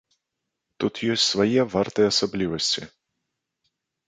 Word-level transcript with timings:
Тут 0.83 0.93
ёсць 1.15 1.25
свае 1.33 1.61
вартыя 1.75 2.07
асаблівасці. 2.13 2.81